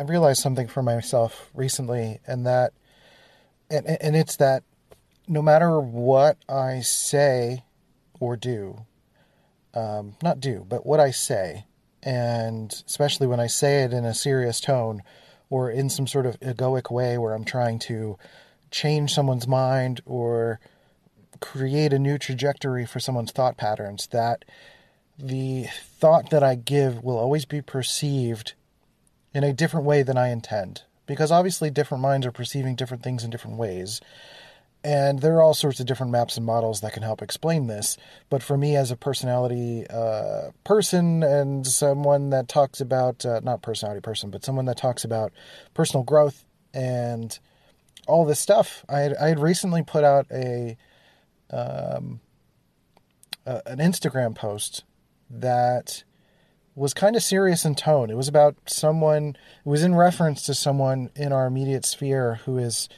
[0.00, 2.72] I realized something for myself recently, and that,
[3.68, 4.62] and and it's that
[5.28, 7.64] no matter what I say
[8.18, 8.86] or do,
[9.74, 11.66] um, not do, but what I say,
[12.02, 15.02] and especially when I say it in a serious tone
[15.50, 18.16] or in some sort of egoic way where I'm trying to
[18.70, 20.60] change someone's mind or
[21.40, 24.46] create a new trajectory for someone's thought patterns, that
[25.18, 28.54] the thought that I give will always be perceived
[29.32, 30.82] in a different way than I intend.
[31.06, 34.00] Because obviously, different minds are perceiving different things in different ways.
[34.82, 37.98] And there are all sorts of different maps and models that can help explain this.
[38.30, 43.60] But for me, as a personality uh, person and someone that talks about, uh, not
[43.60, 45.32] personality person, but someone that talks about
[45.74, 47.38] personal growth and
[48.06, 50.78] all this stuff, I had, I had recently put out a,
[51.50, 52.20] um,
[53.44, 54.84] an Instagram post
[55.28, 56.04] that
[56.74, 58.10] was kind of serious in tone.
[58.10, 62.58] It was about someone, it was in reference to someone in our immediate sphere who
[62.58, 62.88] is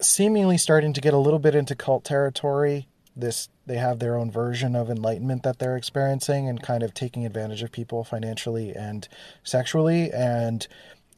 [0.00, 2.88] seemingly starting to get a little bit into cult territory.
[3.16, 7.24] This they have their own version of enlightenment that they're experiencing and kind of taking
[7.24, 9.08] advantage of people financially and
[9.42, 10.66] sexually, and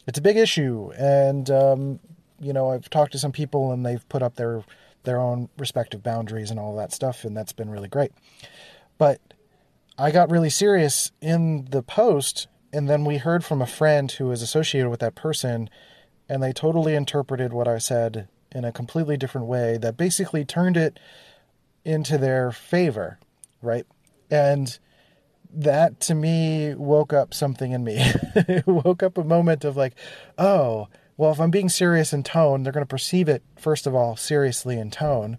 [0.06, 0.92] it's a big issue.
[0.96, 2.00] And um,
[2.38, 4.62] you know, I've talked to some people and they've put up their
[5.04, 8.12] their own respective boundaries and all that stuff, and that's been really great.
[8.98, 9.20] But
[9.98, 14.26] I got really serious in the post, and then we heard from a friend who
[14.26, 15.70] was associated with that person,
[16.28, 20.76] and they totally interpreted what I said in a completely different way that basically turned
[20.76, 20.98] it
[21.84, 23.18] into their favor,
[23.62, 23.86] right?
[24.30, 24.78] And
[25.50, 27.96] that to me woke up something in me.
[28.34, 29.94] it woke up a moment of like,
[30.36, 33.94] oh, well, if I'm being serious in tone, they're going to perceive it, first of
[33.94, 35.38] all, seriously in tone,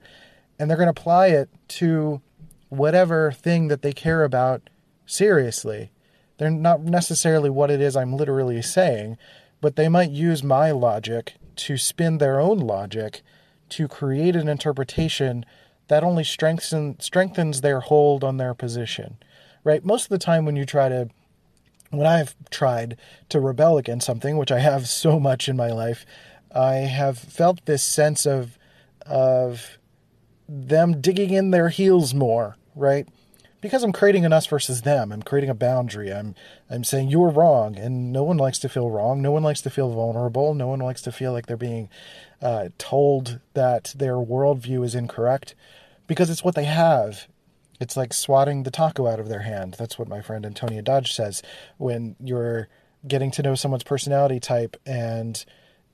[0.58, 2.22] and they're going to apply it to
[2.70, 4.70] whatever thing that they care about
[5.06, 5.92] seriously.
[6.38, 9.18] They're not necessarily what it is I'm literally saying,
[9.62, 13.22] but they might use my logic to spin their own logic
[13.70, 15.46] to create an interpretation
[15.88, 19.18] that only strengthens strengthens their hold on their position.
[19.64, 19.84] Right?
[19.84, 21.10] Most of the time when you try to
[21.90, 22.98] when I've tried
[23.30, 26.06] to rebel against something, which I have so much in my life,
[26.54, 28.58] I have felt this sense of
[29.06, 29.78] of
[30.48, 33.08] them digging in their heels more, right?
[33.60, 35.12] Because I'm creating an us versus them.
[35.12, 36.14] I'm creating a boundary.
[36.14, 36.36] I'm
[36.70, 39.22] I'm saying you're wrong, and no one likes to feel wrong.
[39.22, 40.54] No one likes to feel vulnerable.
[40.54, 41.90] No one likes to feel like they're being
[42.42, 45.56] uh, told that their worldview is incorrect,
[46.06, 47.28] because it's what they have.
[47.80, 49.76] It's like swatting the taco out of their hand.
[49.78, 51.44] That's what my friend Antonia Dodge says
[51.78, 52.70] when you're
[53.08, 55.46] getting to know someone's personality type and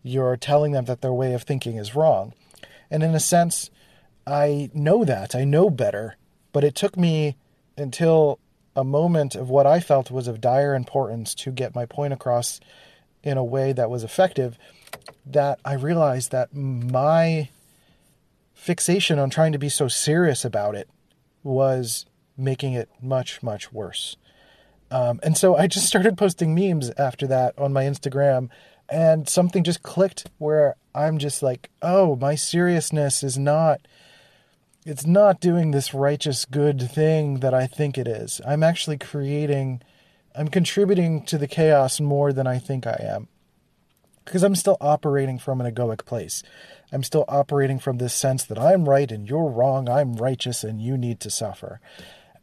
[0.02, 2.34] you're telling them that their way of thinking is wrong.
[2.90, 3.70] And in a sense,
[4.26, 5.36] I know that.
[5.36, 6.16] I know better.
[6.52, 7.36] But it took me
[7.78, 8.40] until
[8.76, 12.60] a moment of what I felt was of dire importance to get my point across
[13.24, 14.58] in a way that was effective
[15.26, 17.50] that I realized that my
[18.54, 20.90] fixation on trying to be so serious about it
[21.44, 22.06] was
[22.38, 24.16] making it much, much worse.
[24.92, 28.50] Um, and so I just started posting memes after that on my Instagram,
[28.90, 33.82] and something just clicked where I'm just like, oh, my seriousness is not
[34.86, 38.42] it's not doing this righteous good thing that I think it is.
[38.46, 39.82] I'm actually creating,
[40.36, 43.28] I'm contributing to the chaos more than I think I am.
[44.26, 46.44] Because I'm still operating from an egoic place.
[46.92, 50.82] I'm still operating from this sense that I'm right and you're wrong, I'm righteous and
[50.82, 51.80] you need to suffer.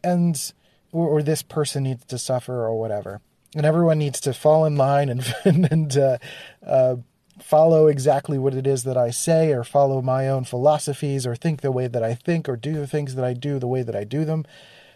[0.03, 0.53] And,
[0.93, 3.21] or, or this person needs to suffer or whatever.
[3.55, 6.19] And everyone needs to fall in line and, and uh,
[6.67, 6.97] uh,
[7.43, 11.61] follow exactly what it is that I say or follow my own philosophies or think
[11.61, 13.97] the way that I think or do the things that I do the way that
[13.97, 14.45] I do them.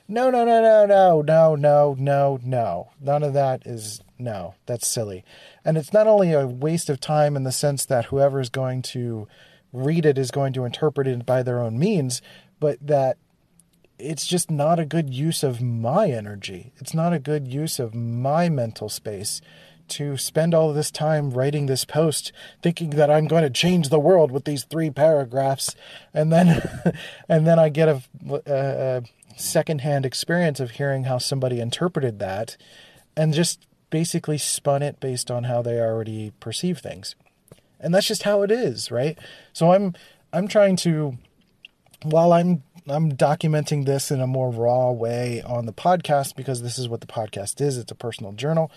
[0.07, 2.91] No, no, no, no, no, no, no, no, no.
[3.01, 4.55] None of that is no.
[4.67, 5.25] That's silly.
[5.65, 8.83] And it's not only a waste of time in the sense that whoever is going
[8.83, 9.27] to
[9.73, 12.21] read it is going to interpret it by their own means,
[12.61, 13.17] but that
[13.99, 16.73] it's just not a good use of my energy.
[16.77, 19.41] It's not a good use of my mental space
[19.89, 22.33] to spend all this time writing this post
[22.63, 25.75] thinking that I'm going to change the world with these three paragraphs
[26.13, 26.63] and then
[27.29, 29.03] and then I get a, a, a
[29.37, 32.57] secondhand experience of hearing how somebody interpreted that
[33.17, 37.15] and just basically spun it based on how they already perceive things.
[37.79, 39.19] And that's just how it is, right?
[39.53, 39.95] So I'm
[40.33, 41.19] I'm trying to
[42.03, 46.79] while I'm I'm documenting this in a more raw way on the podcast because this
[46.79, 47.79] is what the podcast is.
[47.79, 48.71] It's a personal journal.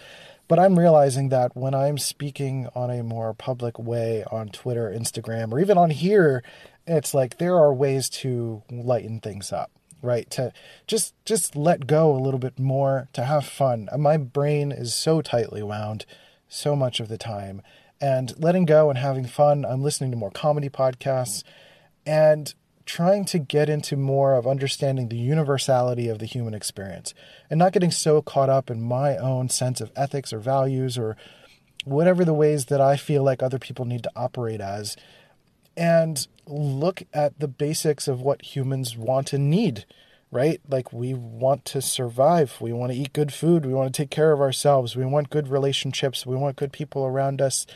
[0.48, 5.52] But I'm realizing that when I'm speaking on a more public way on Twitter, Instagram,
[5.52, 6.42] or even on here,
[6.86, 9.72] it's like there are ways to lighten things up,
[10.02, 10.30] right?
[10.32, 10.54] To
[10.88, 13.90] just just let go a little bit more, to have fun.
[13.98, 16.06] My brain is so tightly wound
[16.48, 17.62] so much of the time.
[18.00, 19.66] And letting go and having fun.
[19.66, 21.44] I'm listening to more comedy podcasts
[22.06, 22.54] and
[22.88, 27.14] trying to get into more of understanding the universality of the human experience
[27.50, 31.16] and not getting so caught up in my own sense of ethics or values or
[31.84, 34.96] whatever the ways that I feel like other people need to operate as
[35.76, 39.86] and look at the basics of what humans want and need,
[40.32, 40.60] right?
[40.68, 44.10] Like we want to survive, we want to eat good food, we want to take
[44.10, 47.68] care of ourselves, we want good relationships, we want good people around us,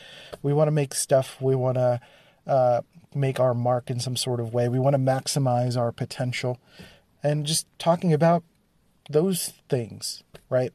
[0.42, 2.00] we want to make stuff, we want to
[2.46, 2.80] uh,
[3.14, 6.58] make our mark in some sort of way, we want to maximize our potential,
[7.22, 8.42] and just talking about
[9.10, 10.72] those things, right?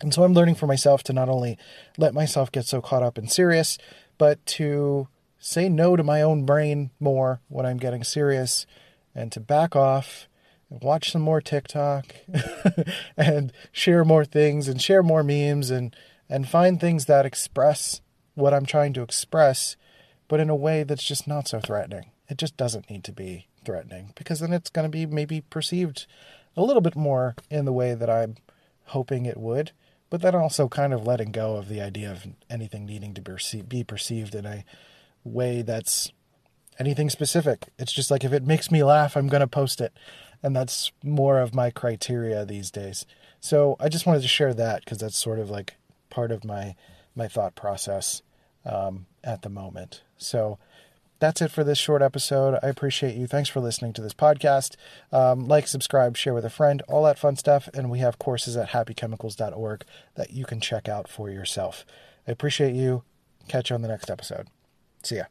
[0.00, 1.56] And so I'm learning for myself to not only
[1.96, 3.78] let myself get so caught up in serious,
[4.18, 5.08] but to
[5.38, 8.66] say no to my own brain more when I'm getting serious
[9.14, 10.26] and to back off
[10.70, 12.14] and watch some more TikTok
[13.16, 15.94] and share more things and share more memes and
[16.28, 18.00] and find things that express
[18.34, 19.76] what I'm trying to express
[20.28, 22.10] but in a way that's just not so threatening.
[22.28, 26.06] It just doesn't need to be threatening because then it's going to be maybe perceived
[26.56, 28.36] a little bit more in the way that I'm
[28.86, 29.72] hoping it would
[30.14, 33.82] but then also kind of letting go of the idea of anything needing to be
[33.82, 34.64] perceived in a
[35.24, 36.12] way that's
[36.78, 37.70] anything specific.
[37.80, 39.92] It's just like if it makes me laugh, I'm going to post it.
[40.40, 43.06] And that's more of my criteria these days.
[43.40, 45.74] So I just wanted to share that because that's sort of like
[46.10, 46.76] part of my
[47.16, 48.22] my thought process
[48.64, 50.02] um, at the moment.
[50.16, 50.58] So
[51.20, 52.58] that's it for this short episode.
[52.62, 53.26] I appreciate you.
[53.26, 54.76] Thanks for listening to this podcast.
[55.12, 57.68] Um, like, subscribe, share with a friend, all that fun stuff.
[57.72, 59.84] And we have courses at happychemicals.org
[60.16, 61.84] that you can check out for yourself.
[62.26, 63.04] I appreciate you.
[63.48, 64.48] Catch you on the next episode.
[65.02, 65.24] See ya.